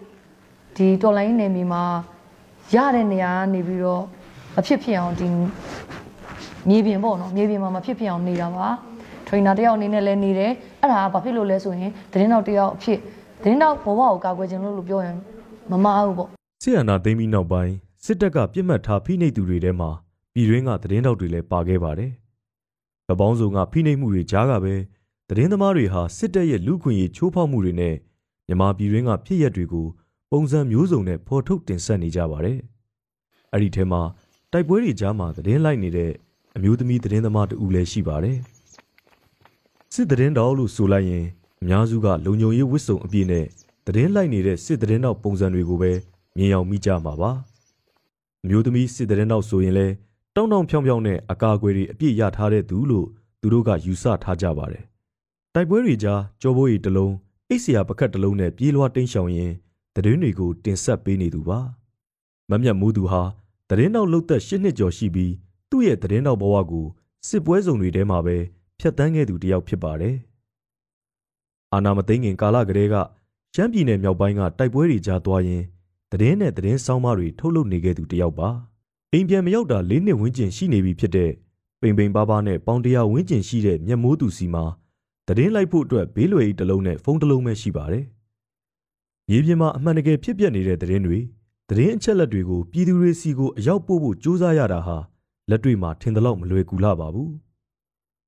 [0.77, 1.83] ဒီတော်လိုင်းနယ်မြေမှာ
[2.75, 4.05] ရတဲ့နေရာကနေပြီးတော့
[4.59, 5.27] အဖြစ်ဖြစ်အောင်ဒီ
[6.69, 8.69] မြေပြင်ပေါ့နော်မြေပြင်မှာမဖြစ်ဖြစ်အောင်နေတာပါ
[9.27, 12.99] trainer တယောက်အနေနဲ့လည်းနေတယ်အဲ့ဒါကဘာဖြစ်လို့လဲဆိုရင်သတင်းတော့တယောက်အဖြစ်
[13.43, 15.17] သတင်းတော့ဘဝကိုကာကွယ်ခြင်းလို့လို့ပြောရင်
[15.71, 16.29] မမအောင်ပေါ့
[16.63, 17.73] ဆီယနာသိမ်းပြီးနောက်ပိုင်း
[18.05, 19.91] စစ်တပ်ကပြစ်မှတ်ထားဖိနှိပ်သူတွေထဲမှာ
[20.33, 22.13] ပြည်တွင်းကသတင်းတောက်တွေလည်းပါခဲ့ပါတယ်။
[23.09, 24.75] ဗပောင်းစုံကဖိနှိပ်မှုတွေကြားကပဲ
[25.29, 27.95] သတင်းသမားတွေဟာစစ်တပ်ရဲ့လူခွင့်ရေးချိုးဖောက်မှုတွေနဲ့
[28.47, 29.87] မြန်မာပြည်တွင်းကဖြစ်ရပ်တွေကို
[30.31, 32.59] ပုံစံမျိုးစုံနဲ့ဖော်ထုတ်တင်ဆက်နေကြပါတယ်။
[33.53, 34.03] အဲ့ဒီထဲမှာ
[34.53, 36.13] တိုက်ပွဲတွေကြားမှာသတင်းလိုက်နေတဲ့
[36.57, 38.39] အမျိုးသမီးသတင်းသမားတဦးလည်းရှိပါတယ်။
[39.95, 41.27] စစ်သတင်းတောက်လို့ဆိုလိုက်ရင်
[41.63, 43.47] အများစုကလုံခြုံရေးဝစ်စုံအပြည့်နဲ့
[43.87, 45.93] သတင်းလိုက်နေတဲ့စစ်သတင်းတောက်ပုံစံတွေကိုပဲ
[46.37, 47.33] မြင်အောင်မိကြမှာပါ။
[48.45, 49.95] အမျိုးသမီးစစ်သတင်းတောက်ဆိုရင်လည်း
[50.35, 53.07] တောင်းတောင်းဖြောင်းဖြောင်းနဲ့အကာအကွယ်တွေအပြည့်ရထားတဲ့သူလို့
[53.41, 54.85] သူတို့ကယူဆထားကြပါတယ်။
[55.55, 57.15] တိုက်ပွဲတွေကြားကြောဘိုးရီတစ်လုံး
[57.49, 59.53] အိတ်ဆရာပကတ်တစ်လုံးနဲ့ပြေးလွှားတိမ်းရှောင်ရင်
[59.95, 61.59] သတင်းတွေကိုတင်ဆက်ပေးနေသူပါ။
[62.51, 63.23] မမြတ်မိုးသူဟာ
[63.69, 65.33] သတင်းတောက်လုတ်သက်၈နှစ်ကျော်ရှိပြီး
[65.71, 66.87] သူ့ရဲ့သတင်းတောက်ဘဝကို
[67.29, 68.37] စစ်ပွဲစုံတွေထဲမှာပဲ
[68.81, 70.17] ဖြတ်တန်းခဲ့သူတစ်ယောက်ဖြစ်ပါတယ်။
[71.73, 72.95] အာနာမသိငင်ကာလကလေးက
[73.55, 75.63] ရှမ်းပြည်နယ်မြောက်ပိုင်းကတိုက်ပွဲတွေကြားသွားရင်
[76.13, 78.49] သတင်းနဲ့သတင်းဆောင်းပါးတွေထုတ်လုပ်နေခဲ့သူတစ်ယောက်ပါ
[79.13, 81.31] အိမ်ပြန်မရောက်တာ၄နှစ်ဝန်းကျင်ရှိနေပြီဖြစ်တဲ့
[81.81, 84.65] ပိန်ပိန်ပါးပါးနဲ့ပေါင်တရာဝန်းကျင်ရှိတဲ့မျက်မိုးသူစီမှာ
[85.27, 88.05] သတင်းလိုက်ဖို့အတွက်ဘေးလွယ်ကြီးတစ်လုံးနဲ့ဖုန်းတစ်လုံးပဲရှိပါတယ်
[89.29, 91.19] မြေပြင်မှာအမှန်တကယ်ဖြစ်ပျက်နေတဲ့သတင်းတွေ
[91.69, 94.97] သတင်းအချက်လက်တွေကိုပြည်သူတွေစီကိုအရောက်ပို့ဖို့ကြိုးစားရတာဟာ
[95.51, 97.33] လက်တွေ့မှာထင်သလောက်မလွယ်ကူလာပါဘူး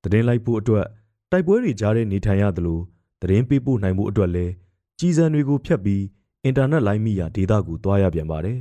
[0.02, 0.86] သတင်းလိုက်ဖို့အတွက်
[1.30, 2.80] တိုက်ပွဲတွေကြားထဲနေထိုင်ရသလို
[3.20, 4.52] သတင်းပေးပို့နိုင်ဖို့အတွက်လည်း
[4.98, 6.02] ကြီးစံတွေကိုဖျက်ပြီး
[6.44, 8.58] အင်တာနက်လိုင်းမိရာဒေတာကိုတွားရပြန်ပါတယ်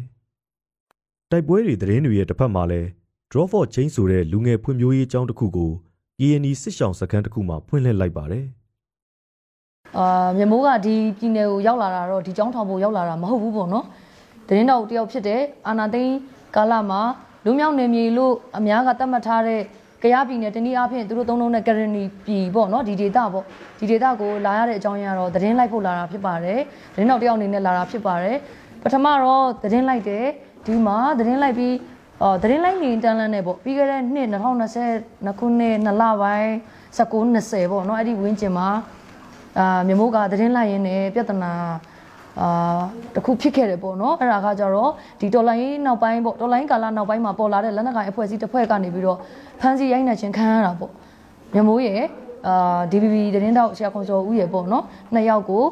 [1.32, 2.88] ။တိုက်ပွဲတွေသတင်းတွေရဲ့တစ်ဖက်မှာလည်း
[3.32, 5.72] Draw for Change ဆိုတဲ့လူငယ်ဖွံ့ဖြိုးရေးအကြောင်းတစ်ခုကို
[6.20, 8.46] KNY စစ်ဆောင်စခန်းတစ်ခုမှာဖွင့်လှစ်လိုက်ပါတယ်။
[9.98, 13.86] အာမြမိုးကဒီပြည်နယ်ကိုရောက်လာတာတော့ဒီကျောင်းထောင်ဖို့ရောက်လာတာမဟုတ်ဘူးပေါ့နော်
[14.48, 16.16] သတင်းတော်တယောက်ဖြစ်တဲ့အာနာသိန်း
[16.56, 17.02] ကာလမှာ
[17.46, 19.62] လူမျိုးနယ်မြေလို့အများကသတ်မှတ်ထားတဲ့
[20.02, 23.46] ကြရပြည်နယ်တနည်းအားဖြင့်သူတို့သုံးလုံးနဲ့ကရဏီပြည်ပေါ့နော်ဒီဒေတာပေါ့
[23.80, 26.60] ဒီဒေတာကိုလာရတဲ့အကြောင်းရင်းကတော့သတင်းလိုက်ဖို့လာတာဖြစ်ပါတယ်
[26.94, 28.38] သတင်းတော်တယောက်အနေနဲ့လာတာဖြစ်ပါတယ်
[28.84, 30.26] ပထမတော့သတင်းလိုက်တယ်
[30.66, 31.76] ဒီမှာသတင်းလိုက်ပြီး
[32.22, 36.50] အော်သတင်းလိုက်နေတန်းလန်းနဲ့ပေါ့ပြီးခဲ့တဲ့နှစ်2020ခုနှစ်2လပိုင်း
[36.98, 38.70] 19 20ပေါ့နော်အဲ့ဒီဝင်းကျင်မှာ
[39.60, 41.52] အာမြမိုးကသတင်းလိုက်ရင်းနဲ့ပြဿနာ
[42.40, 42.82] အာ
[43.16, 49.18] တခုဖြစ်ခဲ့တယ်ပေါ့နော်အဲ့ဒါကကြတော့ဒီတော်လိုင်းနောက်ပိုင်းပေါ့တော်လိုင်းကာလနောက်ပိုင်းမှာပေါ်လာတဲ့လက်နက်ကိုင်အဖွဲ့အစည်းတစ်ဖွဲ့ကနေပြီးတော့
[49.62, 50.92] ဖမ်းဆီးရိုက်နှက်ခြင်းခံရတာပေါ့
[51.54, 52.02] မြမိုးရဲ့
[52.48, 55.64] အာ DBB သတင်းတောက်ဆရာခွန်စောဦးရဲ့ပေါ့နော်နှစ်ယောက်ကို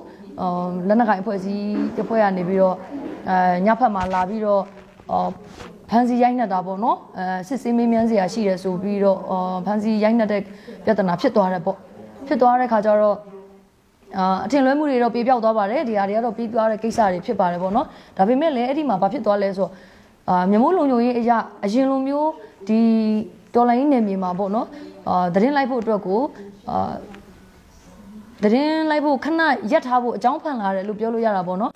[0.42, 1.66] အာလက်နက်ကိုင်အဖွဲ့အစည်း
[1.98, 2.76] တစ်ဖွဲ့ကနေပြီးတော့
[3.30, 4.62] အဲညဖက်မှာလာပြီးတော့
[5.12, 5.30] အာ
[5.90, 9.20] ဖန်စီရိုက်နှက်တာပေါ့နော်အဲစစ်ဆေးမေးမြန်းစရာရှိတယ်ဆိုပြီးတော့
[9.66, 10.42] ဖန်စီရိုက်နှက်တဲ့
[10.86, 11.78] ပြဿနာဖြစ်သွားတယ်ပေါ့
[12.28, 13.18] ဖြစ်သွားတဲ့ခါကျတော့
[14.18, 17.86] အာအထင်လွဲမှုတွေတော့ပြေပြောက်သွားပါတယ်ဒီဟာတွေကတော့ပြီးသွားတဲ့ကိစ္စတွေဖြစ်ပါတယ်ပေါ့နော်
[18.18, 19.72] ဒါပေမဲ့လည်းအဲ့ဒီမှာဘာဖြစ်သွားလဲဆိုတော့
[20.30, 22.30] အာမြမိုးလုံခြုံရေးအရာအရင်လိုမျိုး
[22.68, 22.80] ဒီ
[23.56, 24.68] တော်လိုင်းနယ်မြေမှာပေါ့နော်
[25.10, 26.22] အာသတင်းလိုက်ဖို့အတွက်ကို
[26.70, 26.92] အာ
[28.44, 29.42] သတင်းလိုက်ဖို့ခဏ
[29.72, 31.72] ရက်ထားဖို့အကြောင်းဖန်လာတယ်လို့ပြောလို့ရတာပေါ့နော်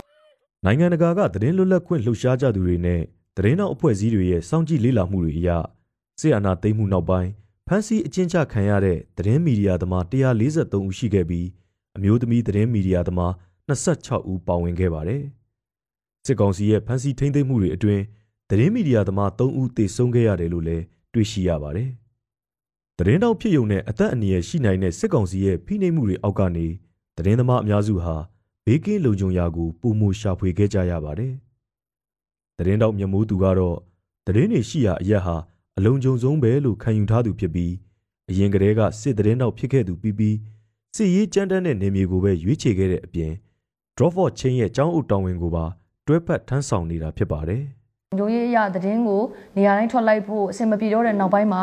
[0.64, 3.00] နိုင်ငံတကာကသတင်းလွတ်လပ်ခွင့်လှုပ်ရှားကြသူတွေနဲ့
[3.36, 5.50] သတင်းတော်အဖွဲ့အစည်းတွေရဲ့စောင့်ကြည့်လေ့လာမှုတွေအရ
[6.20, 7.30] ဆီယနာသိမ်းမှုနောက်ပိုင်း
[7.68, 11.46] ဖမ်းဆီးအကျဉ်းချခံရတဲ့သတင်းမီဒီယာသမား143ဦးရှိခဲ့ပြီး
[11.96, 13.32] အမျိုးသမီးသတင်းမီဒီယာသမား
[13.68, 15.22] 26ဦးပါဝင်ခဲ့ပါတယ်။
[16.26, 18.02] စစ်ကောင်စီရဲ့ဖမ်းဆီးထိန်းသိမ်းမှုတွေအတွင်း
[18.50, 21.90] သတင်းမီဒီယာသမား3ဦးသေဆုံးခဲ့ရတယ်လို့လည်းတွေ့ရှိရပါတယ်။
[22.98, 26.66] သတင်းတောက်ဖြစ်ုံနဲ့အသက်အန္တရာယ်ရှိနိုင်တဲ့စစ်ကောင်စီရဲ့ဖိနှိပ်မှုတွေအောက်ကနေ
[27.16, 28.16] သတင်းသမားအများစုဟာ
[28.64, 31.32] ဘေးကင်းလုံခြုံရာကိုပုံမှုရှာဖွေခဲ့ကြရပါတယ်။
[32.58, 33.76] သတင်းတောက်မြမိုးသူကတော့
[34.26, 35.36] သတင်းတွေရှိရာအရက်ဟာ
[35.78, 37.72] အလုံးကြုံဆုံးပဲလို့ခံယူထားသူဖြစ်ပြီး
[38.30, 40.36] အရင်ကတည်းကစစ်သတင်းတောက်ဖြစ်ခဲ့သူပြီးပြီး
[40.96, 43.32] စစ်ရေးကြမ်းတမ်းတဲ့နေမျိုးကိုပဲရွေးချယ်ခဲ့တဲ့အပြင်
[43.96, 45.64] Dropford ချင်းရဲ့ចောင်းအုပ်တောင်ဝင်ကိုပါ
[46.06, 47.62] တွဲဖက်ထမ်းဆောင်နေတာဖြစ်ပါတယ်။
[48.18, 49.22] ညိုရေးအရသတင်းကို
[49.56, 51.62] နေရာတိုင်းထွက်လိုက်ဖို့အဆင်မပြေတော့တဲ့နောက်ပိုင်းမှာ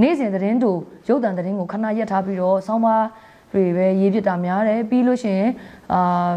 [0.00, 3.04] နေ့စဉ်သတင်းတို့ရုပ်သံသတင်းကိုခဏရက်ထားပြီးတော့ဆောင်းပါး
[3.52, 5.50] တွေပဲရေးပြတာများတယ်ပြီးလို့ရှိရင်
[5.92, 6.32] အာ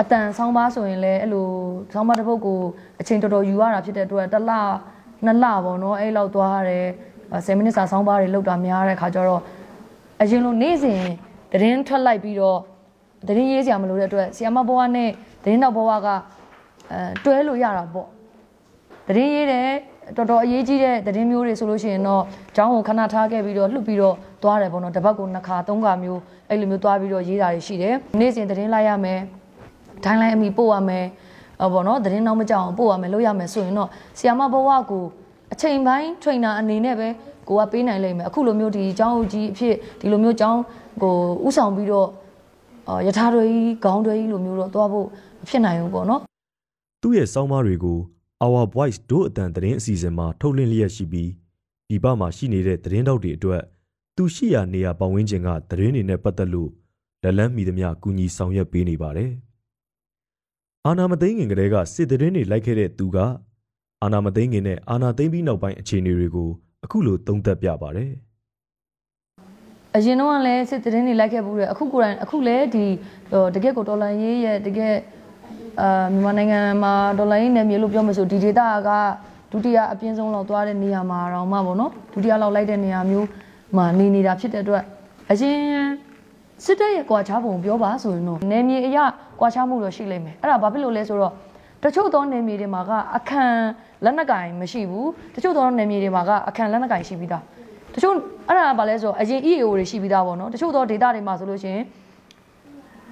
[0.00, 1.48] အတန်ဆောင်းပါးဆိုရင်လည်းအဲ့လို
[1.94, 2.60] ဆောင်းပါးတစ်ပုဒ်ကို
[3.00, 4.50] အချိန်တော်တော်ယူရတာဖြစ်တဲ့အတွက်တစ်လ
[5.24, 6.86] နှစ်လပေါ့နော်အဲ့လောက်သွားရတယ်
[7.46, 9.42] 10မိနစ်စာဆောင်းပါးတွေလောက်တာများတဲ့ခါကျတော့
[10.20, 11.02] အရင်လိုနေ့စဉ်
[11.52, 12.58] သတင်းထွက်လိုက်ပြီးတော့
[13.28, 15.10] သတင်းရေးစရာမလိုတဲ့အတွက်ဆီယမဘွားနဲ့
[15.42, 16.08] သတင်းတော့ဘွားက
[16.92, 18.08] အဲတွဲလို့ရတာပေါ့
[19.08, 19.68] သတင်းရေးတဲ့
[20.16, 22.22] တော်တော်အရေးကြီးတဲ့သတင်းမျိုးတွေဆိုလို့ရှိရင်တော့
[22.56, 29.20] ကျောင်းကိုခဏထားခဲ့ပြီးတော့လှုပ်ပြီးတော့သွားတယ်ပေါ့နော်တစ်ပတ်ကိုနှစ်ခါသုံးခါမျိုးအဲ့လိုမျိုးသွားပြီးတော့ရေးတာတွေရှိတယ်နေ့စဉ်သတင်းလိုက်ရမယ်
[30.04, 31.06] ဒိုင်းလိုက်အမိပို့ရမယ်
[31.60, 33.88] ဟောပေါ့နော်သတင်းနောက်မကြောက်အောင်ပို့ရမယ်လုပ်ရမယ်ဆိုရင်တော့
[34.18, 35.04] ဆီယာမဘဝကို
[35.52, 37.08] အချိန်ပိုင်း trainer အနေနဲ့ပဲ
[37.48, 40.60] ကိုကပေးနိုင်လိမ့်မယ်အခုလိုမျိုးဒီကျောင်းဦးကြီးအဖြစ်ဒီလိုမျိုးကျောင်း
[41.02, 41.14] ကို
[41.46, 42.08] ဥဆောင်ပြီးတော့
[42.88, 45.06] အော်ယထာတွေကြီးခေါင်းတွေကြီးလိုမျိုးတော့သွားဖို့
[45.40, 46.20] မဖြစ်နိုင်ဘူးပေါ့နော်
[47.02, 47.98] သူ့ရဲ့စောင်းမတွေကို
[48.44, 51.30] Our Voice တို့အတန်သတင်းအစီအစဉ်မှာထုတ်လွှင့်လျက်ရှိပြီး
[51.88, 53.62] ဒီပမှာရှိနေတဲ့သတင်းတောက်တွေအတွက်
[54.16, 56.70] သူရှိရာနေရာပတ်ဝန်းကျင်ကသတင်းတွေနဲ့ပတ်သက်လို့
[57.22, 59.30] လက်လန်းမီသမျှကူညီဆောင်ရွက်ပေးနေပါတယ်။
[60.86, 63.18] အာနာမသိငင်ကလေးကစစ်သတင်းတွေလိုက်ခဲ့တဲ့သူက
[64.02, 66.50] အာနာမသိငင်နဲ့အာနာသိမ့်ပြီးနောက်ပိုင်းအခြေအနေတွေကို
[66.84, 68.10] အခုလိုသုံးသပ်ပြပါတယ်။
[69.96, 72.84] အရင်တော့ကလည်းစစ်သတင်းတွေလိုက်ခဲ့ဘူးတယ်အခုကိုယ်တိုင်အခုလည်းဒီ
[73.30, 74.94] ဟိုတကယ့်ကိုဒေါ်လာရေးရဲ့တကယ်
[75.80, 78.90] အာမြန်မာနိုင်ငံမှာဒေါ်လာရေးနယ်မြေလို့ပြောမှဆိုဒီဒေတာက
[79.52, 83.28] ဒုတိယအပြင်းဆုံးလောက်သွားတဲ့နေရာမှာတော့မှပေါ့နော်ဒုတိယလောက်လိုက်တဲ့နေရာမျိုး
[83.76, 84.82] မှာနေနေတာဖြစ်တဲ့အတွက်
[85.30, 85.58] အရင်
[86.64, 88.98] စစ်တပ်ရဲ့ကွာခြားပုံပြောပါဆိုရင်တော့နယ်မြေအရ
[89.40, 91.32] ကွာခြားမှုတော့ရှိလိမ့်မယ်အဲ့ဒါဘာဖြစ်လို့လဲဆိုတော့
[91.82, 93.56] တချို့သောနယ်မြေတွေမှာကအခန့်
[94.04, 97.42] လက်နက်ကင်မရှိဘူးတချို့သောနယ်မြေတွေမှာကအခန့်လက်နက်ကင်ရှိပြီးသား
[97.94, 98.14] တချို့
[98.48, 101.84] အဲ့ဒါကဘာလဲဆိုတော့အရင် EAO တွေရှိပြီးသားပေါ့နော်တချို့သော data တွေမှာဆိုလို့ရှိရင်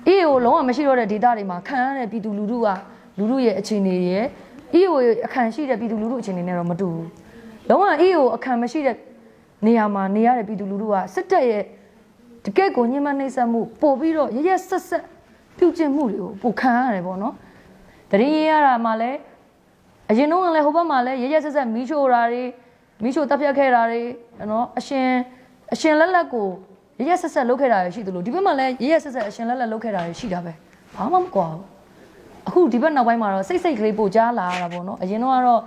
[0.09, 2.69] EAO လုံးဝမရှိတော့တဲ့ data တွေမှာခံရတဲ့ပြည်သူလူထုက
[3.19, 4.27] လူထုရဲ့အခြေအနေရဲ့
[4.79, 7.09] EAO ရဲ့အခန့်ရှိတဲ့ပြည်သူလူထုအခြေအနေနဲ့တော့မတူဘူး
[7.69, 8.97] လုံးဝ EAO အခန့်မရှိတဲ့
[9.67, 11.65] နေရာမှာနေရတဲ့ပြည်သူလူထုကစစ်တပ်ရဲ့
[12.45, 15.05] တကယ့်ကိုညှဉ်းပန်းနှိပ်စက်မှုပို့ပြီးတော့ရရဆက်ဆက်
[15.59, 17.35] ပြုကျင့်မှုတွေကိုပိုခံရတယ်ပေါ့နော်
[18.11, 19.19] တရင်ရရတာမှလည်း
[20.11, 22.43] အရင်တော့ကလည်းဟိုဘက်မှာလည်းရရဆက်ဆက်မီးရှို့တာတွေ
[23.03, 24.03] မီးရှို့တပ်ဖြတ်ခဲ့တာတွေ
[24.51, 25.09] နော်အရှင်
[25.73, 26.47] အရှင်လက်လက်ကို
[27.01, 30.53] ရရဆက်ဆက်လုပ်ခဲ့တာတွေရှိသလိုဒီဘက်မှာလည်းရရဆက်ဆက်အရှင်လက်လက်လုပ်ခဲ့တာတွေရှိတာပဲ
[30.95, 31.65] ဘာမှမကွာဘူး
[32.49, 35.63] အခုဒီဘက်နောက်ပိုင်းမှာတော့စိတ်စိတ်ကလေးပို့ကြားလာရတာပေါ့နော်အရင်တော့ကတော့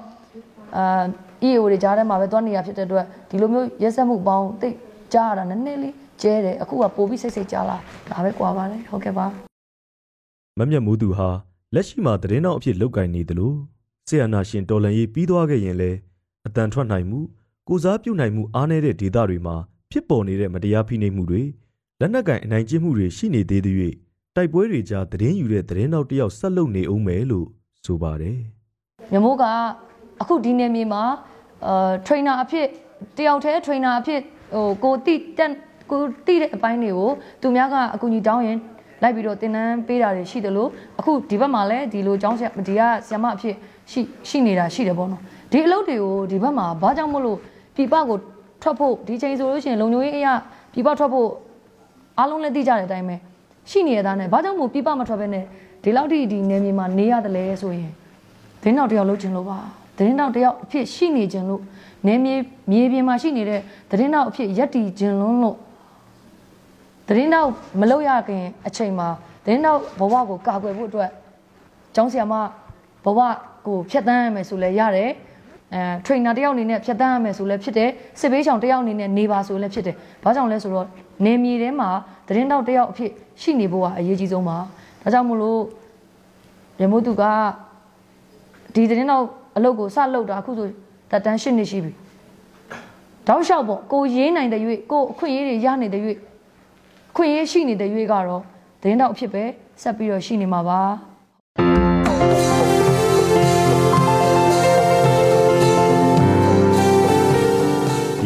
[0.77, 1.03] အာ
[1.47, 4.75] EAO တွေကြားထဲမှာပဲတွန်းနေရဖြစ်တဲ့အတွက်ဒီလိုမျိုးရက်ဆက်မှုပေါင်းတိတ်
[5.13, 7.77] ကြားရတာနည်းနည်းလေးကျဲတယ်အခုကပို့ပြီးစိတ်စိတ်ကြားလာ
[8.09, 9.25] ဒါပဲကွာပါတယ်ဟုတ်ကဲ့ပါ
[10.59, 11.29] မမျက်မိုးသူဟာ
[11.75, 13.55] လက်ရှိမှာသတင်းတော်အဖြစ်လုပ်ကင်နေတယ်လို့
[14.07, 15.97] ဆီယနာရှင်တော်လန်ရေးပြီးသွားခဲ့ရင်လည်း
[16.47, 17.19] အတန်ထွက်နိုင်မှု
[17.67, 19.55] ကိုစားပြုနိုင်မှုအားနည်းတဲ့ဒေသတွေမှာ
[19.91, 21.41] ဖြစ်ပေါ်နေတဲ့မတရားဖိနှိပ်မှုတွေ
[21.99, 23.75] လက်နက်ကင်အနိုင်ကျင့်မှုတွေရှိနေသေးသေး၍
[24.35, 27.47] တိုက်ပွဲတွေကြားသတင်းယူတဲ့သတင်းတော်တယောက်ဆက်လုပ်နေအောင်မယ်လို့
[27.85, 28.39] ဆိုပါတယ်
[29.11, 29.43] မြမိုးက
[30.21, 31.03] အခုဒီနယ်မြေမှာ
[31.67, 32.67] အာထရိနာအဖြစ်
[33.17, 34.19] တယောက်တည်းထရိနာအဖြစ်
[34.53, 35.51] ဟိုကိုတိတက်
[35.91, 37.11] ကိုတိတဲ့အပိုင်းတွေကို
[37.41, 38.57] သူများကအကူအညီတောင်းရင်
[39.03, 43.55] လိုက်ပြီးတော့တင်နန်းပေးတာတွေရှိတယ်လို့အခုဒီဘက်မှာလည်းဒီလိုចောင်းဆရာဒီကဆရာမအဖြစ်
[43.91, 47.37] ရှိရှိနေတာရှိတယ်ပေါ့နော်ဒီအလုပ်တွေကိုဒီဘက်မှာဘာကြောင့်မလို့
[47.75, 48.17] ပြပကို
[48.61, 50.33] ထွက်ဖို့ဒီချိန်ဆိုလို့ရှိရင်လုံခြုံရေးအရာ
[50.73, 51.29] ပြပထွက်ဖို့
[52.17, 53.15] အားလုံးလည်းသိကြတဲ့အတိုင်းပဲ
[53.69, 55.45] ရှိနေရတာနဲ့ဘာကြောင့်မို့ပြပမထွက်ဘဲနဲ့
[55.83, 57.91] ဒီလောက်ထိဒီနယ်မြေမှာနေရတယ်လဲဆိုရင်
[58.61, 59.59] သတင်းတောက်တယောက်လုပ်ချင်လို့ပါ
[59.97, 61.61] သတင်းတောက်တယောက်အဖြစ်ရှိနေခြင်းလို့
[62.07, 62.35] နေမြေ
[62.71, 65.57] မြေပြင်မှာရှိနေတဲ့သတင်းတောက်အဖြစ်ရက်တည်ခြင်းလုံးလို့
[67.07, 69.07] သတင်းတောက်မလုပ်ရခင်အချိန်မှာ
[69.45, 71.11] သတင်းတောက်ဘဝကိုကာကွယ်ဖို့အတွက်
[71.95, 72.33] ကျောင်းဆရာမ
[73.05, 73.19] ဘဝ
[73.67, 75.11] ကိုဖျက်ဆီးရမယ်ဆိုလဲရတယ်
[75.73, 80.87] အဲ trainer တယောက်အနေနဲ့ဖျက်ဆီးရမယ်ဆိုလဲဖြစ်တယ်စစ်ဘေးချောင်တယောက်အနေနဲ့နေပါဆိုလဲဖြစ်တယ်ဘာကြောင့်လဲဆိုတော့
[81.25, 81.89] နေမြေထဲမှာ
[82.27, 84.57] သတင်းတောက်တယောက်အဖြစ်ရှိနေဖို့ကအရေးကြီးဆုံးပါ
[85.01, 85.61] ဒါကြောင့်မို့လို့
[86.81, 87.23] ရမိုးသူက
[88.73, 89.23] ဒီသတင်းတော့
[89.57, 90.67] အလုပ်ကိုစလုပ်တာအခုဆို
[91.11, 91.91] တက်တန်းရှင်းနေရှိပြီ
[93.27, 96.01] တောက်လျှောက်ပေါ့ကိုရေးနိုင်တဲ့၍ကိုအခွင့်အရေးတွေရနေတဲ့၍
[97.11, 98.41] အခွင့်အရေးရှိနေတဲ့၍ကတော့
[98.81, 99.43] သတင်းတော့အဖြစ်ပဲ
[99.81, 101.12] ဆက်ပြီးတော့ရှိနေမှာပါ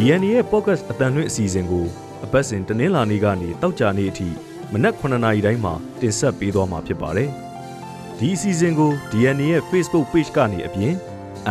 [0.00, 1.86] DNA ရဲ့ podcast အတန်လွင့်အစီအစဉ်ကို
[2.24, 4.28] အပတ်စဉ်တနင်္လာနေ့ကနေတောက်ကြနေ့အထိ
[4.72, 7.30] မနက်9:00နာရီတိုင်းမှာတင်ဆက်ပေးသွားမှာဖြစ်ပါတယ်။
[8.18, 10.94] ဒီအစီအစဉ်ကို DNA ရဲ့ Facebook Page ကနေအပြင်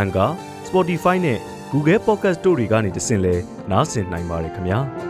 [0.01, 0.31] Anchor,
[0.67, 1.39] Spotify နဲ့
[1.71, 3.35] Google Podcast တို့တွေကနေတဆင့်လဲ
[3.71, 4.81] နားဆင်နိုင်ပါတယ်ခင်ဗျာ။